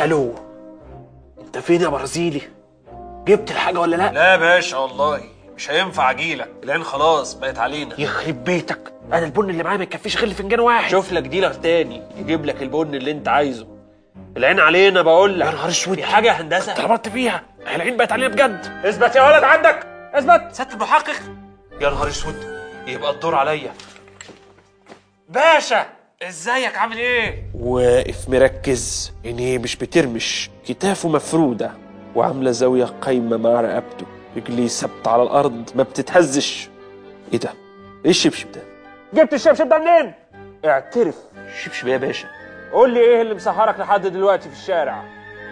[0.00, 0.34] ألو
[1.40, 2.42] أنت فين يا برازيلي
[3.26, 5.20] جبت الحاجة ولا لأ؟ لا يا باشا والله
[5.56, 8.00] مش هينفع أجيلك العين خلاص بقت علينا.
[8.00, 10.90] يخرب بيتك أنا البن اللي معايا ما يكفيش غير فنجان واحد.
[10.90, 13.66] شوف لك ديلر تاني يجيب لك البن اللي أنت عايزه.
[14.36, 15.46] العين علينا بقول لك.
[15.46, 15.96] يا نهار أسود.
[15.96, 17.42] دي حاجة هندسة؟ طلبت فيها.
[17.74, 18.80] العين بقت علينا بجد.
[18.84, 19.86] اثبت يا ولد عندك.
[20.14, 20.54] اثبت.
[20.54, 21.16] سياده المحقق
[21.80, 22.36] يا نهار أسود
[22.86, 23.72] يبقى الدور عليا.
[25.28, 25.86] باشا!
[26.28, 29.12] ازيك؟ عامل إيه؟ واقف مركز.
[29.24, 30.50] عينيه مش بترمش.
[30.66, 31.70] كتافه مفرودة
[32.14, 34.06] وعاملة زاوية قايمة مع رقبته.
[34.36, 35.70] رجليه ثابتة على الأرض.
[35.74, 36.68] ما بتتهزش.
[37.32, 37.50] إيه ده؟
[38.04, 38.60] إيه الشبشب ده؟
[39.14, 40.12] جبت الشبشب ده منين؟
[40.64, 41.16] اعترف.
[41.36, 42.28] الشبشب يا باشا؟
[42.72, 45.04] قول لي إيه اللي مسهرك لحد دلوقتي في الشارع؟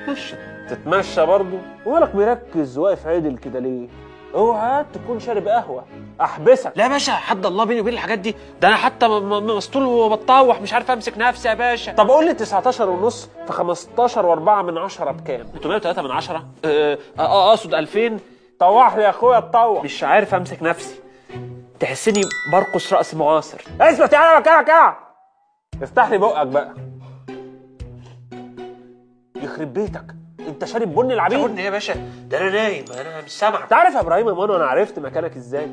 [0.08, 0.34] ماشي
[0.70, 1.58] تتمشى برضه.
[1.86, 3.88] ومالك مركز واقف عدل كده ليه؟
[4.34, 5.84] اوعى تكون شارب قهوة.
[6.20, 6.72] أحبسك.
[6.77, 8.34] لا يا باشا حد الله بيني وبين الحاجات دي.
[8.60, 11.92] ده أنا حتى مسطول وبتطوح مش عارف أمسك نفسي يا باشا.
[11.92, 16.98] طب قول لي 19 ونص في 15 و4 من 10 بكام؟ 303 من 10 آه،
[17.18, 18.19] آه، أقصد 2000
[18.60, 21.00] طوح لي يا أخويا تطوح مش عارف أمسك نفسي.
[21.80, 22.20] تحسني
[22.53, 23.60] برقص رقص معاصر.
[23.80, 24.97] اثبت يا مكانك يا
[25.83, 26.75] افتح لي بقك بقى.
[29.42, 30.05] يخرب بيتك.
[30.48, 31.38] انت شارب بن العبيد.
[31.38, 31.94] قلنا إيه يا باشا.
[32.28, 33.62] ده أنا نايم أنا مش سامعك.
[33.62, 35.68] انت عارف يا إبراهيم يا مانو أنا عرفت مكانك إزاي.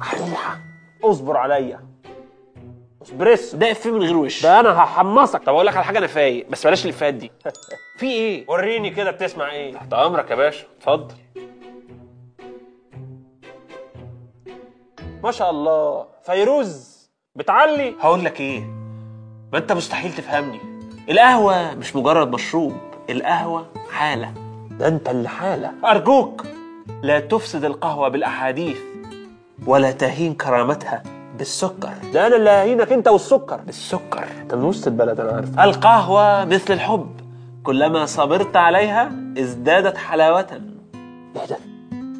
[0.00, 0.58] هلحق
[1.04, 1.80] اصبر عليا.
[3.02, 4.42] اسبريسو ده إفيه من غير وش.
[4.42, 5.42] ده أنا هحمصك.
[5.42, 7.32] طب أقول لك على حاجة أنا فايق بس بلاش اللي فات دي.
[7.98, 9.72] في إيه؟ وريني كده بتسمع إيه.
[9.74, 10.66] تحت أمرك يا باشا.
[10.78, 11.14] اتفضل.
[15.22, 16.06] ما شاء الله.
[16.22, 16.98] فيروز
[17.36, 18.60] بتعلي؟ هقول لك إيه؟
[19.52, 20.60] ما انت مستحيل تفهمني.
[21.10, 22.87] القهوة مش مجرد مشروب.
[23.10, 24.32] القهوة حالة.
[24.70, 25.72] ده انت اللي حالة.
[25.84, 26.46] أرجوك
[27.02, 28.78] لا تفسد القهوة بالأحاديث
[29.66, 31.02] ولا تهين كرامتها
[31.38, 31.90] بالسكر.
[32.14, 33.56] ده أنا اللي ههينك أنت والسكر.
[33.56, 34.24] بالسكر.
[34.42, 35.60] أنت من وسط البلد أنا عارف.
[35.60, 37.20] القهوة مثل الحب.
[37.62, 40.40] كلما صبرت عليها ازدادت حلاوه
[41.36, 41.56] إيه ده؟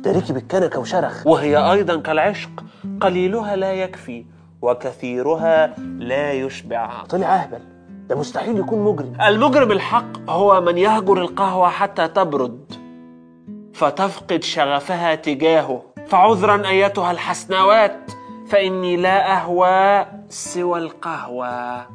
[0.02, 1.26] ده ركب الكنكة وشرخ.
[1.26, 2.64] وهي أيضا كالعشق.
[3.00, 4.24] قليلها لا يكفي
[4.62, 5.66] وكثيرها
[5.98, 7.04] لا يشبع.
[7.04, 7.60] طلع أهبل.
[8.08, 9.12] ده مستحيل يكون مجرم.
[9.20, 12.72] المجرم الحق هو من يهجر القهوة حتى تبرد
[13.74, 15.82] فتفقد شغفها تجاهه.
[16.06, 18.10] فعذرا أيتها الحسنوات
[18.48, 21.86] فإني لا أهوى سوى القهوة.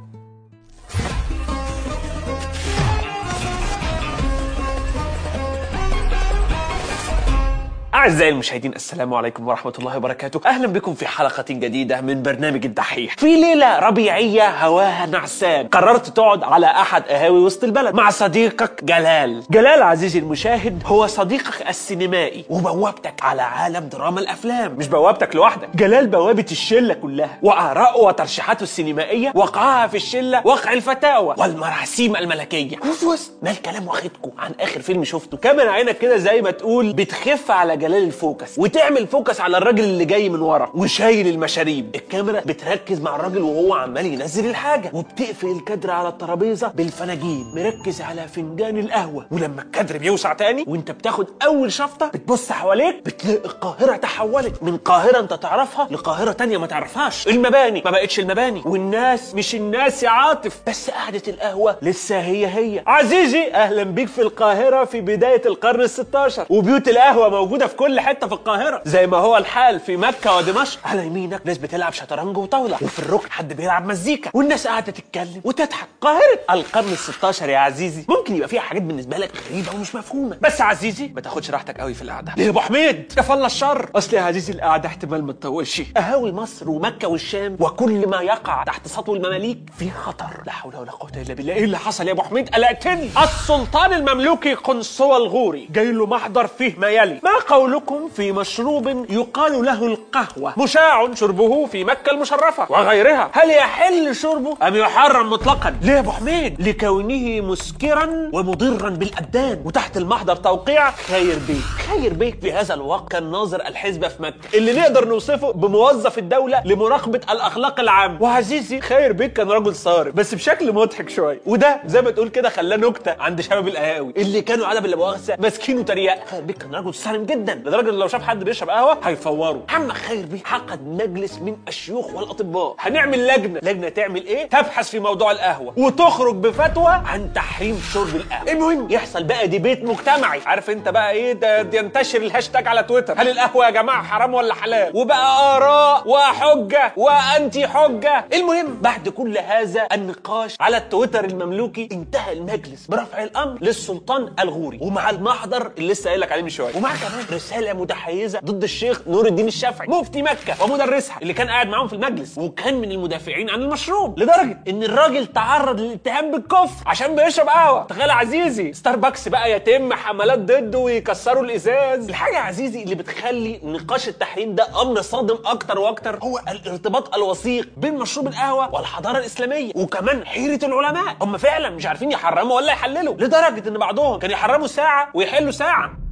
[7.94, 10.42] أعزائي المشاهدين السلام عليكم ورحمة الله وبركاته.
[10.46, 13.16] أهلا بكم في حلقة جديدة من برنامج الدحيح.
[13.18, 15.68] في ليلة ربيعية هواها نعسان.
[15.68, 19.44] قررت تقعد على أحد قهاوي وسط البلد مع صديقك جلال.
[19.52, 24.76] جلال عزيزي المشاهد هو صديقك السينمائي وبوابتك على عالم دراما الأفلام.
[24.78, 25.70] مش بوابتك لوحدك.
[25.76, 32.78] جلال بوابة الشلة كلها وآراءه وترشيحاته السينمائية وقعها في الشلة وقع الفتاوى والمراسيم الملكية.
[32.78, 36.94] وفي وسط ما الكلام واخدكم عن آخر فيلم شفته؟ كاميرا عينك كده زي ما تقول
[36.94, 38.60] بتخف على جلال الفوكس.
[38.60, 41.96] وتعمل فوكس على الراجل اللي جاي من ورا وشايل المشاريب.
[41.96, 44.90] الكاميرا بتركز مع الراجل وهو عمال ينزل الحاجة.
[44.94, 47.46] وبتقفل الكادر على الترابيزة بالفناجين.
[47.56, 49.26] مركز على فنجان القهوة.
[49.32, 55.20] ولما الكادر بيوسع تاني وانت بتاخد أول شفطة بتبص حواليك بتلاقي القاهرة تحولت من قاهرة
[55.20, 57.28] انت تعرفها لقاهرة تانية ما تعرفهاش.
[57.28, 58.62] المباني ما بقتش المباني.
[58.66, 60.62] والناس مش الناس يا عاطف.
[60.68, 62.84] بس قعدة القهوة لسه هي هي.
[62.88, 68.28] عزيزي أهلا بيك في القاهرة في بداية القرن ال16 وبيوت القهوة موجودة في كل حتة
[68.28, 68.82] في القاهرة.
[68.86, 70.80] زي ما هو الحال في مكة ودمشق.
[70.88, 72.78] على يمينك ناس بتلعب شطرنج وطاولة.
[72.82, 74.32] وفي الركن حد بيلعب مزيكا.
[74.34, 75.88] والناس قاعدة تتكلم وتضحك.
[76.02, 76.40] قاهرة.
[76.52, 78.06] القرن ال16 يا عزيزي.
[78.10, 80.38] ممكن يبقى فيها حاجات بالنسبة لك غريبة ومش مفهومة.
[80.42, 82.34] بس عزيزي ما تاخدش راحتك قوي في القعدة.
[82.38, 83.90] ليه يا أبو حميد؟ كفى الشر.
[83.96, 85.82] أصل يا عزيزي القعدة احتمال ما تطولش.
[85.96, 90.44] قهاوي مصر ومكة والشام وكل ما يقع تحت سطو المماليك فيه خطر.
[90.46, 91.54] لا حول ولا قوة إلا بالله.
[91.54, 93.10] إيه اللي حصل يا أبو حميد؟ قلقتني.
[93.24, 97.20] السلطان المملوكي قنصوى الغوري جاي له محضر فيه ما يلي.
[97.24, 97.30] ما
[97.64, 100.54] قولكم في مشروب يقال له القهوة.
[100.58, 103.30] مشاع شربه في مكة المشرفة وغيرها.
[103.34, 109.62] هل يحل شربه أم يحرم مطلقا؟ ليه يا أبو حميد؟ لكونه مسكرا ومضرا بالأبدان.
[109.66, 111.64] وتحت المحضر توقيع خير بيك.
[111.90, 114.58] خير بيك في هذا الوقت كان ناظر الحزبه في مكة.
[114.58, 118.24] اللي نقدر نوصفه بموظف الدولة لمراقبة الأخلاق العامة.
[118.24, 121.40] وعزيزي خير بيك كان راجل صارم بس بشكل مضحك شوية.
[121.46, 125.36] وده زي ما تقول كده خلاه نكتة عند شباب القهاوي اللي كانوا عدم لا مؤاخذه
[125.40, 127.53] ماسكينه تريقه خير بيك كان راجل صارم جدا.
[127.54, 129.64] جدا لدرجة إن لو شاف حد بيشرب قهوة هيفوره.
[129.68, 132.76] محمد خير بيه عقد مجلس من الشيوخ والأطباء.
[132.80, 133.60] هنعمل لجنة.
[133.64, 138.52] لجنة تعمل إيه؟ تبحث في موضوع القهوة وتخرج بفتوى عن تحريم شرب القهوة.
[138.52, 140.42] المهم يحصل بقى debate مجتمعي.
[140.46, 143.14] عارف أنت بقى إيه؟ ده ينتشر الهاشتاج على تويتر.
[143.22, 149.10] هل القهوة يا جماعة حرام ولا حلال؟ وبقى آراء وحجة و anti حجة المهم بعد
[149.10, 155.92] كل هذا النقاش على التويتر المملوكي انتهى المجلس برفع الأمر للسلطان الغوري ومع المحضر اللي
[155.94, 156.76] لسه قايل لك عليه من شوية.
[156.78, 161.68] ومع كمان رسالة متحيزة ضد الشيخ نور الدين الشافعي مفتي مكة ومدرسها اللي كان قاعد
[161.68, 167.16] معاهم في المجلس وكان من المدافعين عن المشروب لدرجة إن الراجل تعرض للاتهام بالكفر عشان
[167.16, 167.84] بيشرب قهوة.
[167.84, 172.10] تخيل عزيزي ستاربكس بقى يتم حملات ضده ويكسروا الإزاز.
[172.10, 177.70] الحاجة يا عزيزي اللي بتخلي نقاش التحريم ده أمر صادم أكتر وأكتر هو الارتباط الوثيق
[177.78, 181.16] بين مشروب القهوة والحضارة الإسلامية وكمان حيرة العلماء.
[181.22, 186.03] هم فعلا مش عارفين يحرموا ولا يحللوا لدرجة إن بعضهم كان يحرموا ساعة ويحلوا ساعة.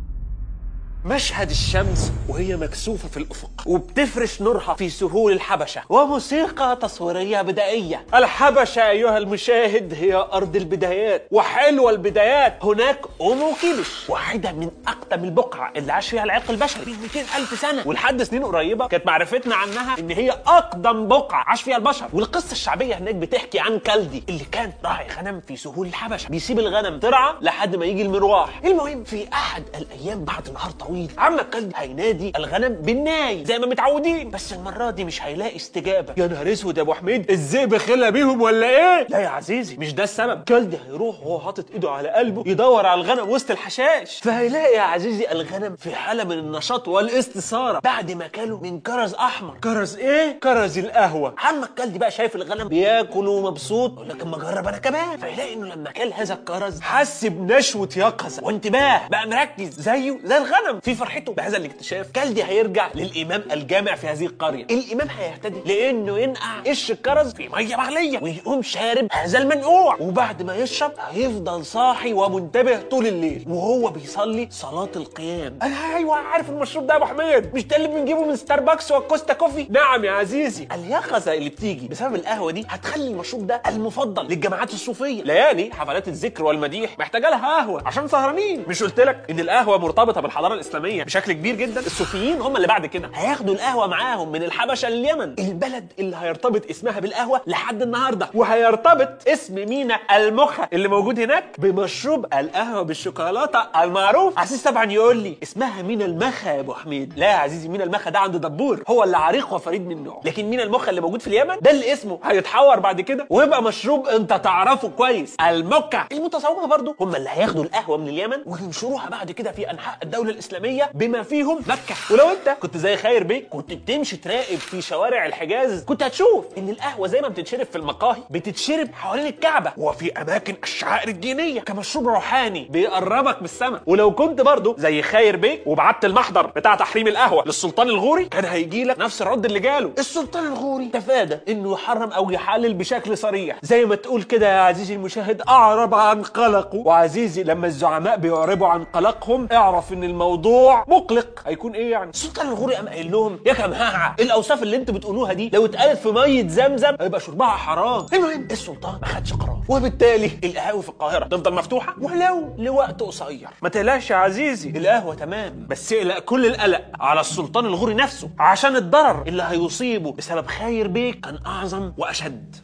[1.05, 8.05] مشهد الشمس وهي مكسوفة في الأفق وبتفرش نورها في سهول الحبشة وموسيقى تصويرية بدائية.
[8.15, 12.65] الحبشة أيها المشاهد هي أرض البدايات وحلوة البدايات.
[12.65, 16.91] هناك أم كيبش واحدة من أقدم البقع اللي عاش فيها العرق البشري.
[16.91, 21.61] من 200 ألف سنة ولحد سنين قريبة كانت معرفتنا عنها إن هي أقدم بقعة عاش
[21.61, 22.07] فيها البشر.
[22.13, 26.29] والقصة الشعبية هناك بتحكي عن كلدي اللي كان راعي غنم في سهول الحبشة.
[26.29, 28.61] بيسيب الغنم ترعى لحد ما يجي المروح.
[28.65, 34.29] المهم في أحد الأيام بعد نهار طويل عم كالدي هينادي الغنم بالناي زي ما متعودين.
[34.31, 36.13] بس المرة دي مش هيلاقي استجابة.
[36.17, 39.93] يا نهار أسود يا أبو حميد الذئب خلى بيهم ولا إيه؟ لا يا عزيزي مش
[39.93, 40.43] ده السبب.
[40.43, 44.19] كالدي هيروح وهو حاطط إيده على قلبه يدور على الغنم وسط الحشائش.
[44.19, 47.79] فهيلاقي يا عزيزي الغنم في حالة من النشاط والاستثارة.
[47.79, 49.57] بعد ما كلوا من كرز أحمر.
[49.63, 51.35] كرز إيه؟ كرز القهوة.
[51.37, 55.17] عم كالدي بقى شايف الغنم بياكل ومبسوط يقول لك اما اجرب أنا كمان.
[55.17, 58.43] فيلاقي إنه لما كل هذا الكرز حس بنشوة يقظة.
[58.43, 60.79] وانتباه بقى مركز زيه زي الغنم.
[60.83, 62.11] في فرحته بهذا الاكتشاف.
[62.11, 64.63] كالدي هيرجع للإمام الجامع في هذه القرية.
[64.71, 69.97] الإمام هيهتدي لأنه ينقع قشر الكرز في مية مغليه ويقوم شارب هذا المنقوع.
[69.99, 73.45] وبعد ما يشرب هيفضل صاحي ومنتبه طول الليل.
[73.47, 75.59] وهو بيصلي صلاة القيام.
[75.61, 77.55] أنا أيوه عارف المشروب ده يا أبو حميد.
[77.55, 80.67] مش ده اللي بنجيبه من ستاربكس والكوستا كوفي؟ نعم يا عزيزي.
[80.71, 85.23] اليقظة اللي بتيجي بسبب القهوة دي هتخلي المشروب ده المفضل للجماعات الصوفية.
[85.23, 87.81] ليالي حفلات الذكر والمديح محتاجة لها قهوة.
[87.85, 88.63] عشان سهرانين.
[88.67, 92.85] مش قلت لك إن القهوة مرتبطة بالحضارة الإسلامية؟ بشكل كبير جدا الصوفيين هم اللي بعد
[92.85, 95.35] كده هياخدوا القهوة معاهم من الحبشة لليمن.
[95.39, 102.25] البلد اللي هيرتبط اسمها بالقهوة لحد النهارده وهيرتبط اسم مينا المخا اللي موجود هناك بمشروب
[102.33, 104.39] القهوة بالشوكولاتة المعروف.
[104.39, 107.13] عزيز طبعا يقول لي اسمها مينا المخا يا أبو حميد.
[107.17, 110.21] لا يا عزيزي مينا المخا ده عند دبور هو اللي عريق وفريد من نوعه.
[110.25, 114.07] لكن مينا المخا اللي موجود في اليمن ده اللي اسمه هيتحور بعد كده ويبقى مشروب
[114.07, 119.51] انت تعرفه كويس المكة المتصوفة برضو هم اللي هياخدوا القهوة من اليمن وينشروها بعد كده
[119.51, 120.60] في أنحاء الدولة الإسلامية.
[120.93, 121.95] بما فيهم مكة.
[122.11, 126.69] ولو أنت كنت زي خير بيه كنت بتمشي تراقب في شوارع الحجاز كنت هتشوف إن
[126.69, 129.71] القهوة زي ما بتتشرب في المقاهي بتتشرب حوالين الكعبة.
[129.77, 133.81] وفي أماكن الشعائر الدينية كمشروب روحاني بيقربك من السماء.
[133.85, 138.83] ولو كنت برضو زي خير بيه وبعت المحضر بتاع تحريم القهوة للسلطان الغوري كان هيجي
[138.83, 139.91] لك نفس الرد اللي جاله.
[139.97, 143.57] السلطان الغوري تفادى إنه يحرم أو يحلل بشكل صريح.
[143.61, 146.77] زي ما تقول كده يا عزيزي المشاهد أعرب عن قلقه.
[146.85, 150.50] وعزيزي لما الزعماء بيعربوا عن قلقهم اعرف إن الموضوع
[150.87, 151.41] مقلق.
[151.45, 155.49] هيكون إيه يعني؟ السلطان الغوري قام قايل لهم يا جماعة الأوصاف اللي أنتوا بتقولوها دي
[155.53, 158.05] لو اتقالت في مية زمزم هيبقى شربها حرام.
[158.13, 159.61] المهم؟ السلطان ما خدش قرار.
[159.69, 161.95] وبالتالي؟ القهاوي في القاهرة تفضل مفتوحة.
[162.01, 163.49] ولو لوقت قصير.
[163.61, 168.75] ما تقلقش يا عزيزي القهوة تمام بس اقلق كل القلق على السلطان الغوري نفسه عشان
[168.75, 172.55] الضرر اللي هيصيبه بسبب خير بيك كان أعظم وأشد.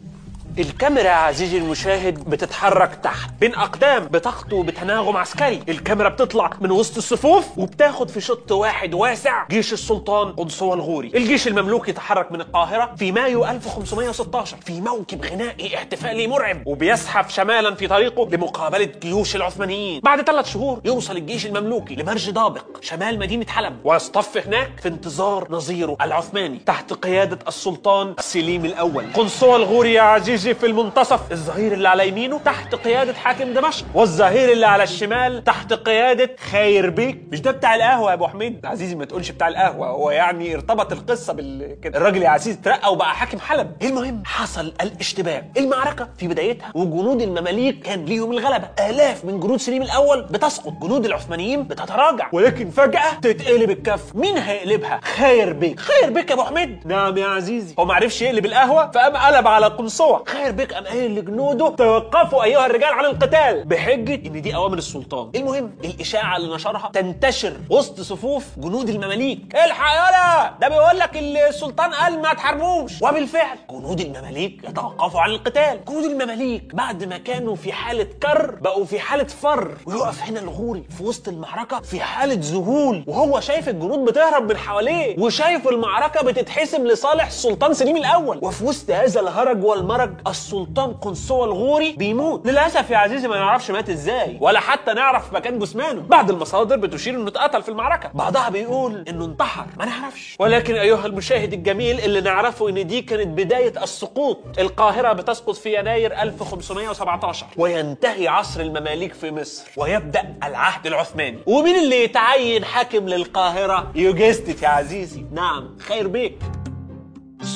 [0.60, 3.30] الكاميرا يا عزيزي المشاهد بتتحرك تحت.
[3.40, 5.64] بين أقدام بتخطو بتناغم عسكري.
[5.70, 9.48] الكاميرا بتطلع من وسط الصفوف وبتاخد في شط واحد واسع.
[9.52, 15.76] جيش السلطان قدسوة الغوري الجيش المملوكي تحرك من القاهرة في مايو 1516 في موكب غنائي
[15.76, 20.02] احتفالي مرعب وبيزحف شمالا في طريقه لمقابلة جيوش العثمانيين.
[20.04, 25.48] بعد ثلاث شهور يوصل الجيش المملوكي لمرج دابق شمال مدينة حلب ويصطف هناك في انتظار
[25.50, 29.06] نظيره العثماني تحت قيادة السلطان سليم الأول.
[29.14, 31.32] قنصوة الغوري يا عزيزي في المنتصف.
[31.32, 36.90] الظهير اللي على يمينه تحت قيادة حاكم دمشق والظهير اللي على الشمال تحت قيادة خير
[36.90, 37.22] بيك.
[37.32, 40.92] مش ده بتاع القهوة يا أبو حميد؟ عزيزي ما تقولش بتاع القهوة هو يعني ارتبط
[40.92, 41.98] القصة بال كده.
[41.98, 43.72] الراجل يا عزيزي اترقى وبقى حاكم حلب.
[43.84, 48.70] المهم؟ حصل الاشتباك المعركة في بدايتها وجنود المماليك كان ليهم الغلبة.
[48.90, 52.30] آلاف من جنود سليم الأول بتسقط جنود العثمانيين بتتراجع.
[52.32, 54.16] ولكن فجأة تتقلب الكف.
[54.16, 55.80] مين هيقلبها؟ خير بيك.
[55.80, 56.80] خير بيك يا أبو حميد.
[56.86, 57.76] نعم يا عزيزي.
[57.80, 60.24] هو ما عرفش يقلب القهوة؟ فقام قلب على قنصوة.
[60.38, 63.66] خير بيك قام قايل لجنوده توقفوا أيها الرجال عن القتال.
[63.66, 65.32] بحجة إن دي أوامر السلطان.
[65.36, 69.56] المهم الإشاعة اللي نشرها تنتشر وسط صفوف جنود المماليك.
[69.56, 73.02] الحق يالا ده بيقول لك السلطان قال ما تحاربوش.
[73.02, 75.86] وبالفعل جنود المماليك يتوقفوا عن القتال.
[75.88, 79.78] جنود المماليك بعد ما كانوا في حالة كر بقوا في حالة فر.
[79.86, 83.04] ويقف هنا الغوري في وسط المعركة في حالة ذهول.
[83.08, 88.40] وهو شايف الجنود بتهرب من حواليه وشايف المعركة بتتحسم لصالح السلطان سليم الأول.
[88.42, 92.48] وفي وسط هذا الهرج والمرج السلطان قنصوة الغوري بيموت.
[92.48, 96.02] للأسف يا عزيزي ما نعرفش مات إزاي ولا حتى نعرف مكان جثمانه.
[96.02, 98.10] بعض المصادر بتشير إنه اتقتل في المعركة.
[98.14, 99.66] بعضها بيقول إنه انتحر.
[99.78, 100.36] ما نعرفش.
[100.40, 104.40] ولكن أيها المشاهد الجميل اللي نعرفه إن دي كانت بداية السقوط.
[104.60, 111.40] القاهرة بتسقط في يناير 1517 وينتهي عصر المماليك في مصر ويبدأ العهد العثماني.
[111.46, 115.26] ومين اللي يتعين حاكم للقاهرة؟ يوجستت يا عزيزي.
[115.32, 116.38] نعم خير بيك.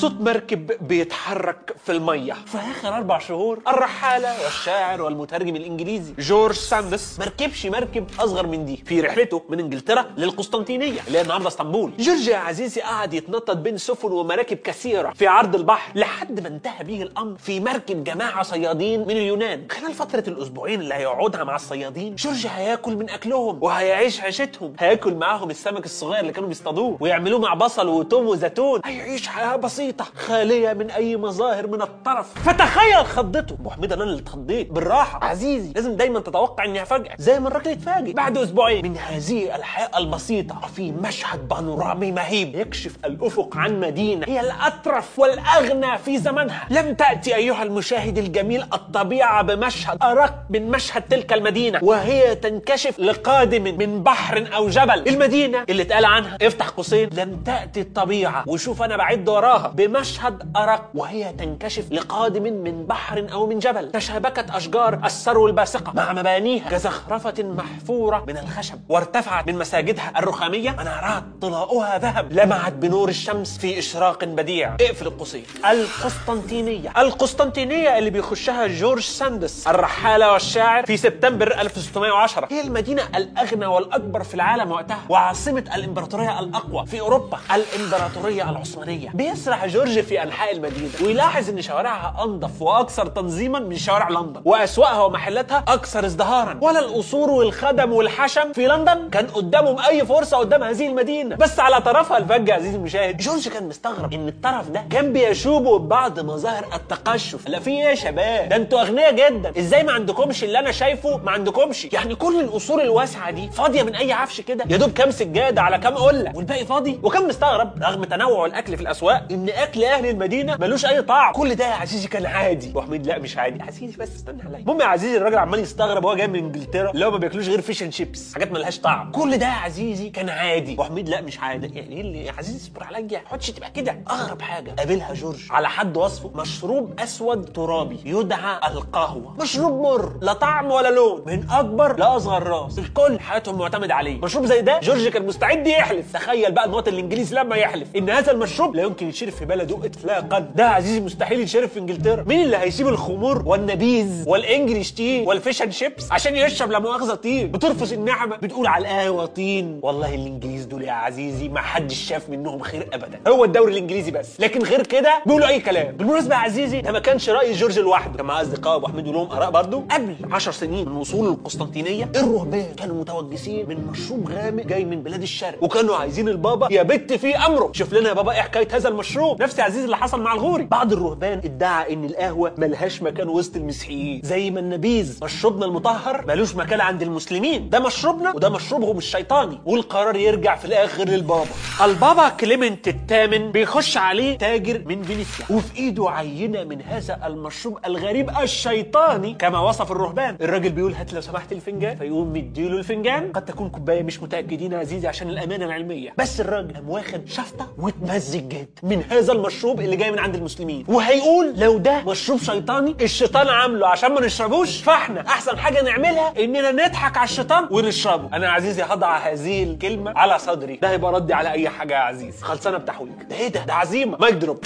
[0.00, 2.32] صوت مركب بيتحرك في المية.
[2.32, 3.58] في آخر أربع شهور.
[3.68, 7.18] الرحالة والشاعر والمترجم الإنجليزي جورج ساندس.
[7.20, 8.76] مركبش مركب أصغر من دي.
[8.86, 11.92] في رحلته من إنجلترا للقسطنطينية اللي هي النهارده إسطنبول.
[11.98, 16.84] جورج يا عزيزي قعد يتنطط بين سفن ومراكب كثيرة في عرض البحر لحد ما انتهى
[16.84, 19.66] بيه الأمر في مركب جماعة صيادين من اليونان.
[19.70, 24.72] خلال فترة الأسبوعين اللي هيقعدها مع الصيادين جورج هياكل من أكلهم وهيعيش عيشتهم.
[24.78, 28.80] هياكل معاهم السمك الصغير اللي كانوا بيصطادوه ويعملوه مع بصل وتوم وزيتون.
[28.84, 29.81] هيعيش حياة بسيطة.
[30.14, 32.34] خالية من أي مظاهر من الطرف.
[32.34, 33.56] فتخيل خضته.
[33.70, 35.24] حميد أنا اللي اتخضيت بالراحة.
[35.24, 35.72] عزيزي.
[35.72, 37.14] لازم دايما تتوقع إني هفاجئك.
[37.18, 38.84] زي ما الراجل اتفاجئ بعد أسبوعين.
[38.84, 40.60] من هذه الحياة البسيطة.
[40.76, 42.54] في مشهد بانورامي مهيب.
[42.54, 44.26] يكشف الأفق عن مدينة.
[44.28, 46.66] هي الأطرف والأغنى في زمنها.
[46.70, 51.80] لم تأتي أيها المشاهد الجميل الطبيعة بمشهد أرق من مشهد تلك المدينة.
[51.82, 55.08] وهي تنكشف لقادم من بحر أو جبل.
[55.08, 56.38] المدينة اللي اتقال عنها.
[56.42, 57.10] افتح قوسين.
[57.12, 58.44] لم تأتي الطبيعة.
[58.46, 59.71] وشوف أنا بعد وراها.
[59.74, 63.90] بمشهد أرق وهي تنكشف لقادم من بحر أو من جبل.
[63.92, 70.70] تشابكت أشجار السرو الباسقة مع مبانيها كزخرفة محفورة من الخشب وارتفعت من مساجدها الرخامية.
[70.70, 72.32] منارات طلاؤها ذهب.
[72.32, 74.74] لمعت بنور الشمس في إشراق بديع.
[74.80, 76.92] اقفل القوسين القسطنطينية.
[76.98, 84.34] القسطنطينية اللي بيخشها جورج ساندس الرحالة والشاعر في سبتمبر 1610 هي المدينة الأغنى والأكبر في
[84.34, 89.10] العالم وقتها وعاصمة الإمبراطورية الأقوى في أوروبا الإمبراطورية العثمانية.
[89.52, 90.90] بيسرح جورج في أنحاء المدينة.
[91.04, 94.42] ويلاحظ إن شوارعها أنظف وأكثر تنظيما من شوارع لندن.
[94.44, 96.58] وأسواقها ومحلاتها أكثر ازدهارا.
[96.62, 101.36] ولا القصور والخدم والحشم في لندن كان قدامهم أي فرصة قدام هذه المدينة.
[101.36, 106.20] بس على طرفها الفج عزيزي المشاهد جورج كان مستغرب إن الطرف ده كان بيشوبه ببعض
[106.20, 107.48] مظاهر التقشف.
[107.48, 109.52] لا في إيه يا شباب؟ ده أنتوا أغنياء جدا.
[109.58, 113.94] إزاي ما عندكمش اللي أنا شايفه ما عندكمش؟ يعني كل القصور الواسعة دي فاضية من
[113.94, 116.32] أي عفش كده؟ يا دوب كام سجادة على كام قلة.
[116.34, 121.02] والباقي فاضي؟ وكان مستغرب رغم تنوع الأكل في الأسواق إن أكل أهل المدينة ملوش أي
[121.02, 121.32] طعم.
[121.32, 122.70] كل ده يا عزيزي كان عادي.
[122.70, 123.62] أبو حميد لا مش عادي.
[123.62, 124.58] عزيزي بس استنى عليا.
[124.58, 127.60] المهم يا عزيزي الراجل عمال يستغرب وهو جاي من إنجلترا اللي هو ما بياكلوش غير
[127.60, 129.10] fish and chips حاجات ملهاش طعم.
[129.12, 130.72] كل ده يا عزيزي كان عادي.
[130.72, 131.78] أبو حميد لا مش عادي.
[131.78, 133.96] يعني إيه اللي يا عزيزي اصبر عليا؟ ما تقعدش تبقى كده.
[134.10, 139.36] أغرب حاجة قابلها جورج على حد وصفه مشروب أسود ترابي يدعى القهوة.
[139.42, 142.78] مشروب مر لا طعم ولا لون من أكبر لاصغر راس.
[142.78, 144.18] الكل حياتهم معتمد عليه.
[144.20, 146.12] مشروب زي ده جورج كان مستعد يحلف.
[146.12, 150.38] تخيل بقى المواطن الإنجليزي لما يحلف إن هذا المشروب لا يمكن يتشرب في بلده اطلاقا.
[150.56, 152.24] ده عزيزي مستحيل يتشرب في إنجلترا.
[152.26, 156.78] مين اللي هيسيب الخمور والنبيذ وال English tea وال fish and chips عشان يشرب لا
[156.78, 158.36] مؤاخذة طين بترفس النعمة.
[158.36, 163.20] بتقول على القهوة طين والله الإنجليز دول يا عزيزي ما حدش شاف منهم خير ابدا.
[163.28, 164.40] هو الدوري الإنجليزي بس.
[164.40, 165.96] لكن غير كده بيقولوا أي كلام.
[165.96, 168.16] بالمناسبة يا عزيزي ده ما كانش رأي جورج لوحده.
[168.16, 172.66] كان معاه أصدقاء أبو حميد ولهم آراء برضه قبل 10 سنين من وصول القسطنطينية الرهبان
[172.76, 177.70] كانوا متوجسين من مشروب غامق جاي من بلاد الشرق وكانوا عايزين البابا يبت في أمره.
[177.72, 179.21] شوف لنا يا بابا إيه حكاية هذا المشروب.
[179.40, 180.64] نفس يا عزيزي اللي حصل مع الغوري.
[180.64, 184.20] بعض الرهبان ادعى إن القهوة ملهاش مكان وسط المسيحيين.
[184.24, 187.70] زي ما النبيذ مشروبنا المطهر ملوش مكان عند المسلمين.
[187.70, 189.60] ده مشروبنا وده مشروبهم الشيطاني.
[189.66, 191.50] والقرار يرجع في الآخر للبابا.
[191.84, 195.46] البابا كليمنت الثامن بيخش عليه تاجر من فينيسيا.
[195.50, 199.34] وفي إيده عينة من هذا المشروب الغريب الشيطاني.
[199.34, 200.36] كما وصف الرهبان.
[200.40, 201.96] الراجل بيقول هات لو سمحت الفنجان.
[201.96, 203.32] فيقوم مديله الفنجان.
[203.32, 206.14] قد تكون كوباية مش متأكدين يا عزيزي عشان الأمانة العلمية.
[206.18, 210.84] بس الراجل قام واخد شفطة واتمزج جدا من هذا المشروب اللي جاي من عند المسلمين.
[210.88, 216.70] وهيقول لو ده مشروب شيطاني الشيطان عامله عشان ما نشربوش فاحنا أحسن حاجة نعملها إننا
[216.72, 218.36] نضحك على الشيطان ونشربه.
[218.36, 220.76] أنا يا عزيزي هضع هذه الكلمة على صدري.
[220.76, 222.42] ده هيبقى ردي على أي حاجة يا عزيزي.
[222.42, 224.16] خلصانة بتحويج ده إيه ده؟ ده عزيمة.
[224.20, 224.64] mic drop.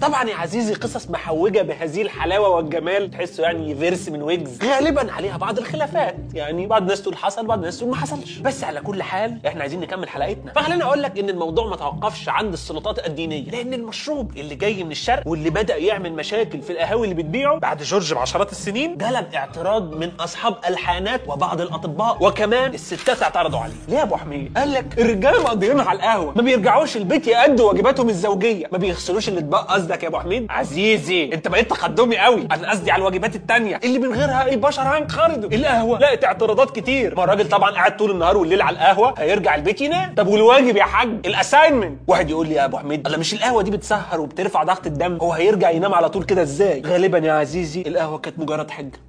[0.00, 5.36] طبعا يا عزيزي قصص محوجة بهذه الحلاوة والجمال تحسه يعني فيرس من ويجز غالبا عليها
[5.36, 6.16] بعض الخلافات.
[6.34, 8.38] يعني بعض الناس تقول حصل بعض الناس تقول ما حصلش.
[8.38, 10.52] بس على كل حال إحنا عايزين نكمل حلقتنا.
[10.52, 13.50] فخليني أقول لك إن الموضوع ما توقفش عند السلطات الدينية.
[13.50, 17.82] لأن المشروب اللي جاي من الشرق واللي بدأ يعمل مشاكل في القهاوي اللي بتبيعه بعد
[17.82, 23.74] جورج بعشرات السنين جلب اعتراض من أصحاب الحانات وبعض الأطباء وكمان الستات اعترضوا عليه.
[23.88, 26.32] ليه يا أبو حميد؟ قال لك الرجاله على القهوة.
[26.36, 28.66] ما بيرجعوش البيت يأدوا واجباتهم الزوجية.
[28.72, 32.48] ما بيغسلوش الإطباق قصدك يا ابو حميد؟ عزيزي انت بقيت تقدمي قوي.
[32.52, 33.80] أنا قصدي على الواجبات التانية.
[33.84, 35.98] اللي من غيرها البشر هينقرضوا القهوة.
[35.98, 37.16] لقت اعتراضات كتير.
[37.16, 40.14] ما الراجل طبعا قاعد طول النهار والليل على القهوة هيرجع البيت ينام.
[40.14, 41.98] طب والواجب يا حاج؟ ال assignment.
[42.06, 45.32] واحد يقول لي يا ابو حميد الله مش القهوة دي بتسهر وبترفع ضغط الدم؟ هو
[45.32, 49.07] هيرجع ينام على طول كده إزاي؟ غالبا يا عزيزي القهوة كانت مجرد حجة.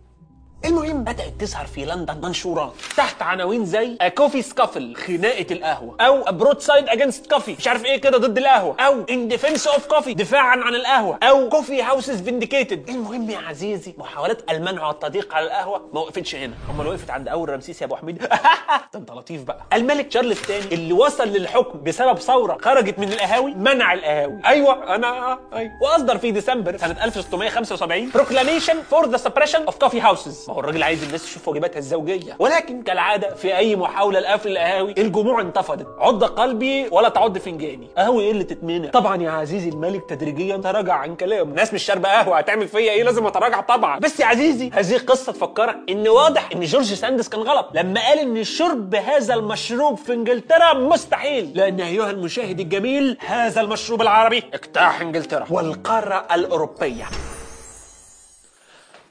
[0.65, 6.89] المهم بدأت تظهر في لندن منشورات تحت عناوين زي coffee scuffle خناقة القهوة أو broadside
[6.89, 10.75] against coffee مش عارف إيه كده ضد القهوة أو in defence of coffee دفاعا عن
[10.75, 16.35] القهوة أو coffee houses vindicated المهم يا عزيزي محاولات المنع والتضييق على القهوة ما وقفتش
[16.35, 16.53] هنا.
[16.69, 18.17] أمال وقفت عند أول رمسيس يا أبو حميد؟
[18.93, 19.65] ده أنت لطيف بقى.
[19.73, 24.41] الملك تشارلز الثاني اللي وصل للحكم بسبب ثورة خرجت من القهاوي منع القهاوي.
[24.45, 25.71] أيوه أنا أيوه.
[25.81, 30.83] وأصدر في ديسمبر سنة 1675 proclamation for the suppression of coffee houses ما هو الراجل
[30.83, 32.35] عايز الناس تشوف واجباتها الزوجية.
[32.39, 35.87] ولكن كالعادة في أي محاولة لقفل القهاوي الجموع انتفضت.
[35.99, 37.87] عض قلبي ولا تعض فنجاني.
[37.97, 41.49] قهوة إيه اللي تتمنع؟ طبعا يا عزيزي الملك تدريجيا تراجع عن كلامه.
[41.49, 43.99] الناس مش شاربة قهوة هتعمل فيا إيه؟ لازم أتراجع طبعا.
[43.99, 47.69] بس يا عزيزي هذه قصة تفكرك إن واضح إن جورج ساندس كان غلط.
[47.73, 51.51] لما قال إن شرب هذا المشروب في إنجلترا مستحيل.
[51.55, 54.43] لأن أيها المشاهد الجميل هذا المشروب العربي.
[54.53, 55.45] اجتاح إنجلترا.
[55.49, 57.05] والقارة الأوروبية.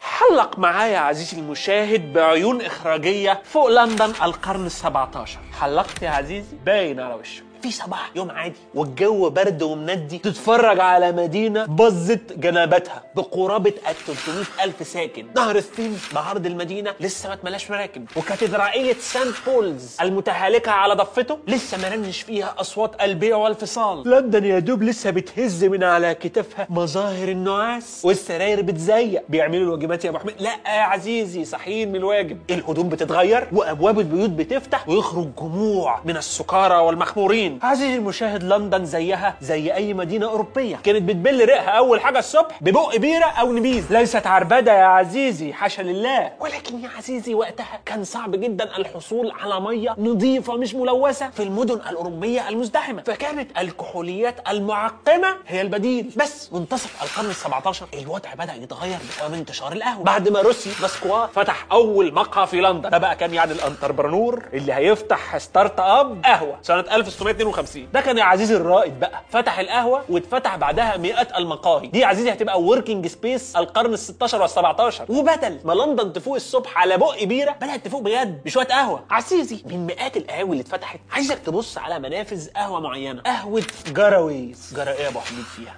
[0.09, 6.57] حلق معايا يا عزيزي المشاهد بعيون إخراجية فوق لندن القرن السبعة عشر حلقت يا عزيزي؟
[6.67, 7.43] باين على وشك.
[7.63, 8.11] في صباح.
[8.17, 8.55] يوم عادي.
[8.75, 15.27] والجو برد ومندي تتفرج على مدينة بظت جنباتها بقرابة ال 300 ألف ساكن.
[15.37, 18.07] نهر الثيمز بعرض المدينة لسه ما اتملاش مراكب.
[18.17, 24.09] وكاتدرائية سانت بولز المتهالكة على ضفته لسه ما رنش فيها أصوات البيع والفصال.
[24.11, 28.01] لندن يا دوب لسه بتهز من على كتافها مظاهر النعاس.
[28.05, 29.23] والسراير بتزيق.
[29.29, 32.39] بيعملوا الواجبات يا أبو حميد لا يا عزيزي صحيين من الواجب.
[32.51, 33.49] الهدوم بتتغير.
[33.53, 34.89] وأبواب البيوت بتفتح.
[34.89, 37.48] ويخرج جموع من السكارى والمخمورين.
[37.63, 40.77] عزيزي المشاهد لندن زيها زي أي مدينة أوروبية.
[40.77, 43.93] كانت بتبل ريقها أول حاجة الصبح ببق بيرة أو نبيذ.
[43.93, 46.33] ليست عربدة يا عزيزي حاشا لله.
[46.41, 51.75] ولكن يا عزيزي وقتها كان صعب جدا الحصول على مية نظيفة مش ملوثة في المدن
[51.75, 53.03] الأوروبية المزدحمة.
[53.03, 56.13] فكانت الكحوليات المعقمة هي البديل.
[56.17, 60.05] بس منتصف القرن ال17 الوضع بدأ يتغير بسبب انتشار القهوة.
[60.05, 64.45] بعد ما روسي باسكوا فتح أول مقهى في لندن ده بقى كان يعني ال entrepreneur
[64.53, 66.59] اللي هيفتح startup قهوة.
[66.63, 66.81] سنة
[67.43, 69.21] 1652 ده كان يا عزيزي الرائد بقى.
[69.31, 71.87] فتح القهوة واتفتح بعدها مئات المقاهي.
[71.87, 76.97] دي يا عزيزي هتبقى working space القرن ال16 وال17 وبدل ما لندن تفوق الصبح على
[76.99, 79.05] بق بيرة بدأت تفوق بجد بشوية قهوة.
[79.11, 83.23] عزيزي من مئات القهاوي اللي اتفتحت عايزك تبص على منافذ قهوة معينة.
[83.23, 84.73] قهوة جراويز.
[84.77, 85.75] جرى إيه يا أبو حميد فيها.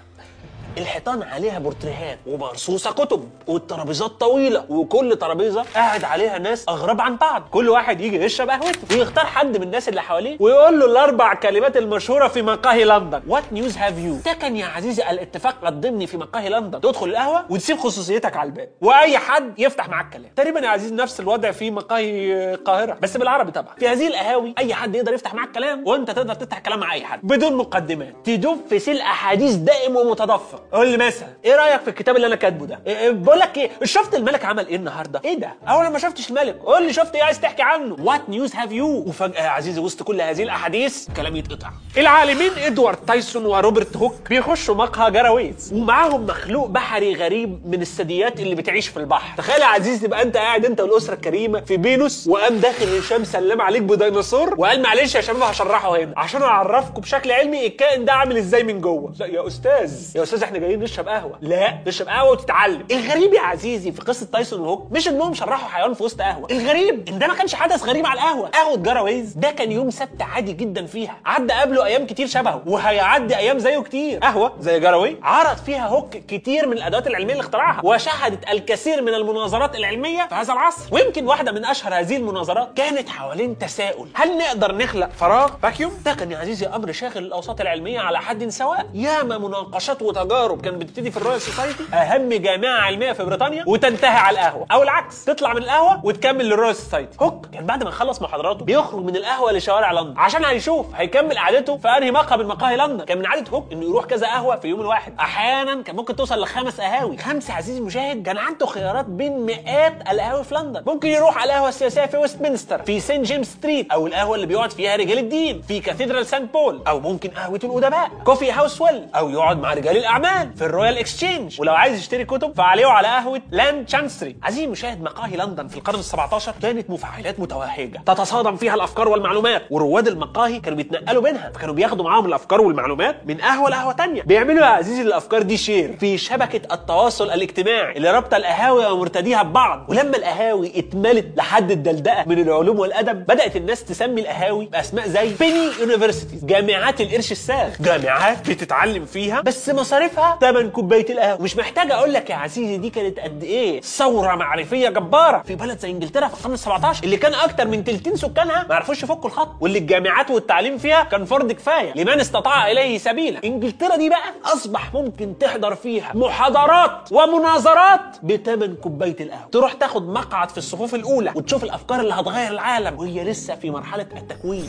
[0.81, 7.43] الحيطان عليها بورتريهات ومرصوصه كتب والترابيزات طويلة وكل ترابيزة قاعد عليها ناس أغراب عن بعض.
[7.51, 11.77] كل واحد يجي يشرب قهوته ويختار حد من الناس اللي حواليه ويقول له الأربع كلمات
[11.77, 13.23] المشهورة في مقاهي لندن.
[13.27, 16.81] What news have you كان يا عزيزي الاتفاق الضمني في مقاهي لندن.
[16.81, 20.31] تدخل القهوة وتسيب خصوصيتك على الباب وأي حد يفتح معاك كلام.
[20.37, 23.75] تقريبا يا عزيزي نفس الوضع في مقاهي القاهرة بس بالعربي طبعا.
[23.79, 27.05] في هذه القهاوي أي حد يقدر يفتح معاك كلام وأنت تقدر تفتح كلام مع أي
[27.05, 28.15] حد بدون مقدمات.
[28.25, 30.63] تدوب في سيل أحاديث دائم ومتدفق.
[30.73, 31.29] قول لي مثلا.
[31.45, 34.45] إيه رأيك في الكتاب اللي أنا كاتبه ده؟ إيه إيه بقول لك إيه شفت الملك
[34.45, 36.57] عمل إيه النهارده؟ إيه ده؟ اول ما شفتش الملك.
[36.65, 37.97] قول لي شفت إيه؟ عايز تحكي عنه.
[38.01, 41.71] What news have you وفجأة يا عزيزي وسط كل هذه الأحاديث كلام يتقطع.
[41.99, 48.55] العالمين إدوارد تايسون وروبرت هوك بيخشوا مقهى جراويز ومعاهم مخلوق بحري غريب من الثدييات اللي
[48.55, 49.37] بتعيش في البحر.
[49.37, 53.61] تخيل يا عزيزي تبقى انت قاعد انت والأسرة الكريمة في فينوس وقام داخل هشام سلم
[53.61, 58.37] عليك بديناصور وقال معلش يا شباب هشرحه هنا عشان أعرفكم بشكل علمي الكائن ده عامل
[58.37, 59.15] إزاي من جوه.
[59.21, 61.39] لا يا أستاذ يا أستاذ إحنا جايين نشرب قهوة.
[61.41, 61.79] لا.
[61.87, 62.87] تشرب قهوة وتتعلم.
[62.91, 66.49] الغريب يا عزيزي في قصة تايسون وهوك مش انهم شرحوا حيوان في وسط قهوة.
[66.51, 67.09] الغريب.
[67.09, 68.49] إن ده ما كانش حدث غريب على القهوة.
[68.49, 71.17] قهوة جراويز ده كان يوم سبت عادي جدا فيها.
[71.27, 74.19] عدى قبله أيام كتير شبهه وهيعدي أيام زيه كتير.
[74.19, 79.15] قهوة زي جراويز عرض فيها هوك كتير من الأدوات العلمية اللي اخترعها وشهدت الكثير من
[79.15, 80.95] المناظرات العلمية في هذا العصر.
[80.95, 84.09] ويمكن واحدة من أشهر هذه المناظرات كانت حوالين تساؤل.
[84.15, 88.49] هل نقدر نخلق فراغ؟ vacuum؟ ده كان يا عزيزي أمر شاغل الأوساط العلمية على حد
[88.49, 88.87] سواء.
[88.95, 93.65] ياما مناقشات وتجارب تجارب كانت بتبتدي في ال Royal Society أهم جامعة علمية في بريطانيا
[93.67, 94.67] وتنتهي على القهوة.
[94.73, 97.17] أو العكس تطلع من القهوة وتكمل لل Royal Society.
[97.23, 100.19] هوك كان بعد ما يخلص محاضراته بيخرج من القهوة لشوارع لندن.
[100.19, 103.05] عشان هيشوف هيكمل قعدته في أنهي مقهى من مقاهي لندن.
[103.05, 105.15] كان من عادة هوك إنه يروح كذا قهوة في اليوم الواحد.
[105.21, 107.17] أحيانا كان ممكن توصل لخمس قهاوي.
[107.17, 110.83] خمسه عزيزي المشاهد كان عنده خيارات بين مئات القهاوي في لندن.
[110.87, 113.23] ممكن يروح على القهوة السياسية في ويستمنستر في St.
[113.23, 117.29] James Street أو القهوة اللي بيقعد فيها رجال الدين في cathedral سانت بول أو ممكن
[117.29, 120.30] قهوة الأدباء coffee house ويل أو يقعد مع رجال الأعمال.
[120.57, 121.61] في ال Royal Exchange.
[121.61, 124.37] ولو عايز يشتري كتب فعليه على قهوة لين تشانسري.
[124.43, 129.63] عزيزي المشاهد مقاهي لندن في القرن ال17 كانت مفاعلات متوهجة تتصادم فيها الأفكار والمعلومات.
[129.71, 134.23] ورواد المقاهي كانوا بيتنقلوا بينها فكانوا بياخدوا معاهم الأفكار والمعلومات من قهوة لقهوة تانية.
[134.23, 139.87] بيعملوا يا عزيزي الأفكار دي share في شبكة التواصل الاجتماعي اللي رابطة القهاوي ومرتاديها ببعض.
[139.89, 145.71] ولما القهاوي اتملت لحد الدلدقة من العلوم والأدب بدأت الناس تسمي القهاوي بأسماء زي بيني
[145.81, 152.13] يونيفرسيتي جامعات القرش الساغ جامعات بتتعلم فيها بس مصاريفها ثمن كوبايه القهوه مش محتاج أقول
[152.13, 155.43] لك يا عزيزي دي كانت قد إيه؟ ثورة معرفية جبارة.
[155.47, 159.03] في بلد زي إنجلترا في القرن ال17 اللي كان أكتر من تلتين سكانها ما عرفوش
[159.03, 159.49] يفكوا الخط.
[159.61, 161.93] واللي الجامعات والتعليم فيها كان فرض كفاية.
[161.97, 163.41] لمن استطاع إليه سبيلا.
[163.45, 170.51] إنجلترا دي بقى أصبح ممكن تحضر فيها محاضرات ومناظرات بثمن كوبايه القهوه تروح تاخد مقعد
[170.51, 174.69] في الصفوف الأولى وتشوف الأفكار اللي هتغير العالم وهي لسه في مرحلة التكوين.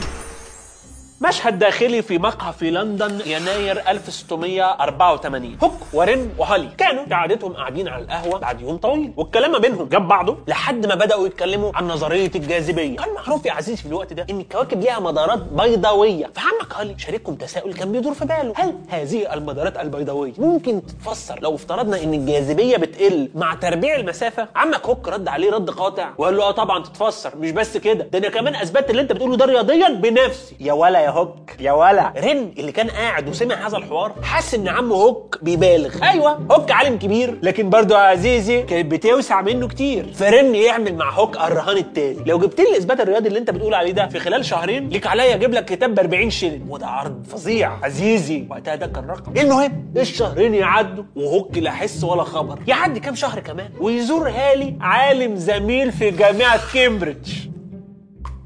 [1.28, 6.68] مشهد داخلي في مقهى في لندن يناير 1684 هوك ورين وهالي.
[6.78, 9.12] كانوا كعادتهم قاعدين على القهوة بعد يوم طويل.
[9.16, 12.96] والكلام ما بينهم جاب بعضه لحد ما بدأوا يتكلموا عن نظرية الجاذبية.
[12.96, 16.30] كان معروف يا عزيزي في الوقت ده إن الكواكب ليها مدارات بيضاوية.
[16.34, 18.52] فعمك هالي شاركهم تساؤل كان بيدور في باله.
[18.56, 24.86] هل هذه المدارات البيضاوية ممكن تتفسر لو افترضنا إن الجاذبية بتقل مع تربيع المسافة؟ عمك
[24.86, 26.10] هوك رد عليه رد قاطع.
[26.18, 28.04] وقال له آه طبعا تتفسر مش بس كده.
[28.04, 30.56] ده أنا كمان أثبتت اللي أنت بتقوله ده رياضيا بنفسي.
[30.60, 31.50] يا ولا يا هوك.
[31.60, 32.12] يا ولا.
[32.16, 36.02] رين اللي كان قاعد وسمع هذا الحوار حس إن عمه هوك بيبالغ.
[36.02, 36.32] أيوه.
[36.50, 40.12] هوك عالم كبير لكن برضه يا عزيزي كانت بتوسع منه كتير.
[40.14, 43.92] فرين يعمل مع هوك الرهان التالي لو جبت لي الاثبات الرياضي اللي أنت بتقول عليه
[43.92, 46.66] ده في خلال شهرين ليك عليا أجيب لك كتاب ب 40 شيلين.
[46.68, 47.72] وده عرض فظيع.
[47.82, 49.32] عزيزي وقتها ده كان رقم.
[49.36, 52.58] المهم الشهرين يعدوا وهوك لا حس ولا خبر.
[52.66, 57.32] يعدي كام شهر كمان ويزور هالي عالم زميل في جامعة كامبريدج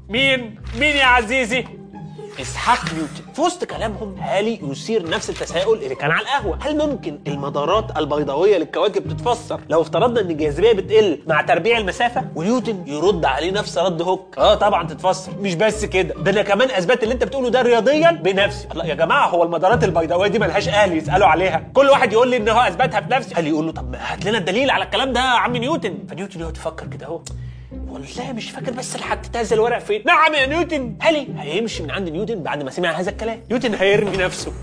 [0.09, 1.65] مين؟ مين يا عزيزي؟
[2.41, 3.33] إسحاق نيوتن.
[3.33, 6.57] في وسط كلامهم هالي يثير نفس التساؤل اللي كان على القهوة.
[6.61, 12.83] هل ممكن المدارات البيضاوية للكواكب تتفسر؟ لو افترضنا إن الجاذبية بتقل مع تربيع المسافة ونيوتن
[12.87, 14.35] يرد عليه نفس رد هوك.
[14.37, 15.31] آه طبعا تتفسر.
[15.39, 16.13] مش بس كده.
[16.15, 18.67] ده أنا كمان اثبت اللي أنت بتقوله ده رياضيا بنفسي.
[18.71, 22.37] الله يا جماعة هو المدارات البيضاوية دي ملهاش أهل يسألوا عليها؟ كل واحد يقول لي
[22.37, 23.35] إن هو اثبتها بنفسه.
[23.35, 26.57] قال يقول له طب هات لنا الدليل على الكلام ده يا عم نيوتن؟ فنيوتن يقعد
[26.57, 27.21] يفكر كده أهو.
[27.71, 30.97] والله مش فاكر بس حطيت هذا الورق فين نعم يا نيوتن.
[31.01, 34.53] هالي هيمشي من عند نيوتن بعد ما سمع هذا الكلام؟ نيوتن هيرمي نفسه.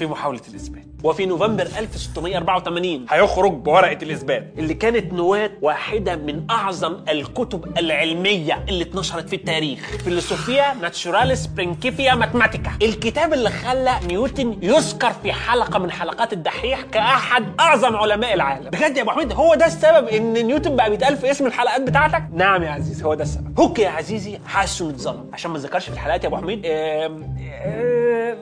[0.00, 0.84] في محاولة الإثبات.
[1.04, 8.84] وفي نوفمبر 1684 هيخرج بورقة الإثبات اللي كانت نواة واحدة من أعظم الكتب العلمية اللي
[8.84, 9.80] اتنشرت في التاريخ.
[10.04, 12.70] Philosophiae Naturalis Principia Mathematica.
[12.82, 18.70] الكتاب اللي خلى نيوتن يذكر في حلقة من حلقات الدحيح كأحد أعظم علماء العالم.
[18.70, 22.22] بجد يا أبو حميد هو ده السبب إن نيوتن بقى بيتقال في اسم الحلقات بتاعتك؟
[22.32, 23.60] نعم يا عزيزي هو ده السبب.
[23.60, 25.30] هوك يا عزيزي حاسس إنه اتظلم.
[25.32, 26.64] عشان ما ذكرش في الحلقات يا أبو حميد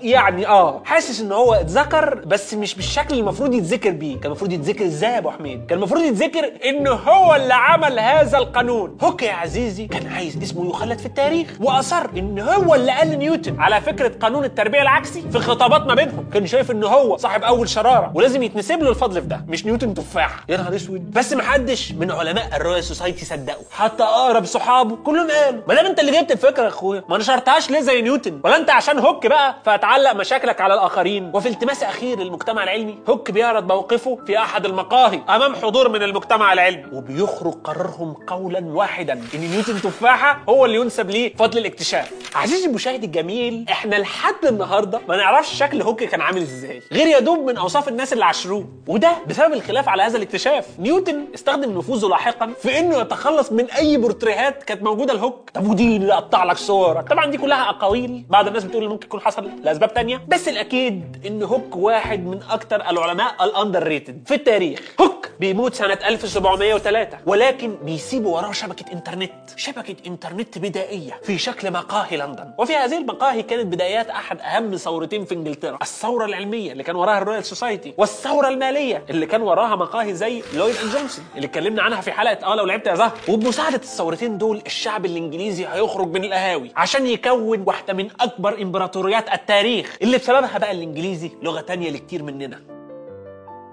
[0.03, 4.17] يعني آه حاسس إن هو اتذكر بس مش بالشكل اللي المفروض يتذكر بيه.
[4.17, 8.39] كان المفروض يتذكر إزاي يا أبو حميد؟ كان المفروض يتذكر إن هو اللي عمل هذا
[8.39, 8.99] القانون.
[9.03, 9.87] هوك يا عزيزي.
[9.87, 14.45] كان عايز اسمه يخلد في التاريخ وأصر إن هو اللي قال لنيوتن على فكرة قانون
[14.45, 16.31] التربيع العكسي في خطابات ما بينهم.
[16.35, 19.95] كان شايف إن هو صاحب أول شرارة ولازم يتنسب له الفضل في ده مش نيوتن
[19.95, 20.31] تفاح.
[20.49, 21.11] يا نهار أسود.
[21.11, 25.75] بس ما حدش من علماء ال Royal Society صدقوا حتى أقرب صحابه كلهم قالوا ما
[25.75, 28.99] دام أنت اللي جبت الفكرة يا أخويا ما نشرتهاش ليه زي نيوتن؟ ولا أنت عشان
[28.99, 31.31] هوك بقى فتعلق مشاكلك على الآخرين.
[31.39, 36.53] وفي التماس أخير للمجتمع العلمي هوك بيعرض موقفه في أحد المقاهي أمام حضور من المجتمع
[36.53, 36.85] العلمي.
[36.93, 42.13] وبيخرج قرارهم قولا واحدا إن نيوتن تفاحة هو اللي ينسب ليه فضل الاكتشاف.
[42.35, 46.83] عزيزي المشاهد الجميل إحنا لحد النهارده ما نعرفش شكل هوك كان عامل إزاي.
[46.93, 50.67] غير يا دوب من أوصاف الناس اللي عاشروه وده بسبب الخلاف على هذا الاكتشاف.
[50.79, 55.51] نيوتن استخدم نفوذه لاحقا في إنه يتخلص من أي بورتريهات كانت موجودة لهوك.
[55.55, 59.07] طب ودي اللي قطع لك صورك طبعا دي كلها أقاويل بعض الناس بتقول إن ممكن
[59.07, 60.21] يكون حصل لأسباب تانية.
[60.29, 64.81] بس الأكيد إن هوك واحد من أكتر العلماء ال underrated في التاريخ.
[65.01, 65.18] هوك!
[65.41, 69.33] بيموت سنة 1703 ولكن بيسيب وراه شبكة إنترنت.
[69.57, 72.51] شبكة إنترنت بدائية في شكل مقاهي لندن.
[72.59, 77.19] وفي هذه المقاهي كانت بدايات أحد أهم ثورتين في إنجلترا الثورة العلمية اللي كان وراها
[77.19, 81.83] ال Royal Society والثورة المالية اللي كان وراها مقاهي زي لويد and جونسون اللي اتكلمنا
[81.83, 83.13] عنها في حلقة آه لو لعبت يا زهر.
[83.29, 89.97] وبمساعدة الثورتين دول الشعب الإنجليزي هيخرج من القهاوي عشان يكون واحدة من أكبر إمبراطوريات التاريخ
[90.03, 92.78] اللي بسببها بقى الإنجليزي لغة تانية لكتير مننا.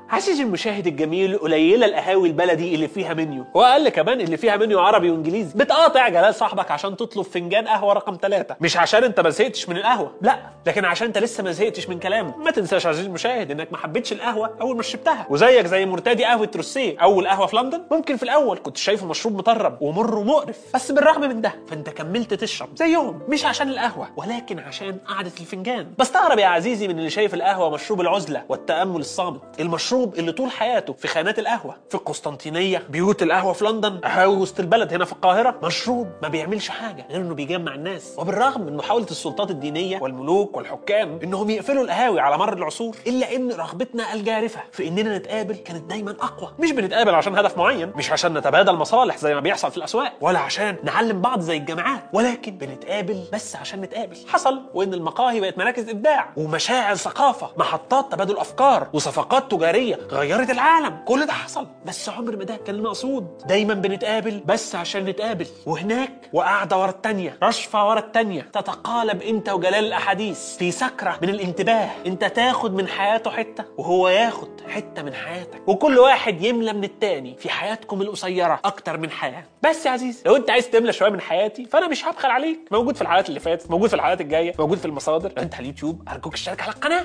[0.09, 3.45] عزيزي المشاهد الجميل قليلة القهاوي البلدي اللي فيها منيو.
[3.53, 5.57] وأقل كمان اللي فيها منيو عربي وإنجليزي.
[5.57, 9.77] بتقاطع جلال صاحبك عشان تطلب فنجان قهوة رقم ثلاثة مش عشان أنت ما زهقتش من
[9.77, 10.11] القهوة.
[10.21, 12.37] لا لكن عشان أنت لسه ما زهقتش من كلامه.
[12.37, 15.27] ما تنساش عزيزي المشاهد إنك ما حبيتش القهوة أول ما شربتها.
[15.29, 16.99] وزيك زي مرتادي قهوة روزيه.
[16.99, 18.57] أول قهوة في لندن؟ ممكن في الأول.
[18.57, 20.57] كنت شايفه مشروب مطرب ومر ومقرف.
[20.73, 22.69] بس بالرغم من ده فأنت كملت تشرب.
[22.75, 23.19] زيهم.
[23.29, 25.87] مش عشان القهوة ولكن عشان قعدة الفنجان.
[25.99, 29.41] بستغرب يا عزيزي من اللي شايف القهوة مشروب العزلة والتأمل الصامت.
[29.59, 34.59] المشروب اللي طول حياته في خانات القهوة في القسطنطينيه بيوت القهوة في لندن قهاوي وسط
[34.59, 35.55] البلد هنا في القاهرة.
[35.63, 38.15] مشروب ما بيعملش حاجة غير إنه بيجمع الناس.
[38.17, 43.51] وبالرغم من محاولة السلطات الدينية والملوك والحكام إنهم يقفلوا القهاوي على مر العصور إلا إن
[43.51, 46.51] رغبتنا الجارفة في إننا نتقابل كانت دايما أقوى.
[46.59, 50.39] مش بنتقابل عشان هدف معين مش عشان نتبادل مصالح زي ما بيحصل في الأسواق ولا
[50.39, 54.17] عشان نعلم بعض زي الجامعات ولكن بنتقابل بس عشان نتقابل.
[54.27, 60.97] حصل وإن المقاهي بقت مراكز إبداع ومشاعر ثقافة محطات تبادل أفكار وصفقات تجارية غيرت العالم.
[61.05, 61.67] كل ده حصل.
[61.85, 65.47] بس عمر ما ده كان المقصود دايما بنتقابل بس عشان نتقابل.
[65.65, 68.41] وهناك وقاعدة ورا التانية رشفة ورا التانية.
[68.41, 71.89] تتقالب أنت وجلال الأحاديث في سكرة من الانتباه.
[72.05, 75.67] أنت تاخد من حياته حتة وهو ياخد حتة من حياتك.
[75.67, 79.43] وكل واحد يملى من التاني في حياتكم القصيرة أكتر من حياة.
[79.63, 82.59] بس يا عزيزي لو أنت عايز تملى شوية من حياتي فأنا مش هبخل عليك.
[82.71, 85.31] موجود في الحلقات اللي فاتت موجود في الحلقات الجاية موجود في المصادر.
[85.37, 87.03] لو أنت على اليوتيوب أرجوك اشترك على القناة.